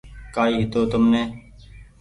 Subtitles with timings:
[0.35, 1.23] ڪآئي هيتو تمني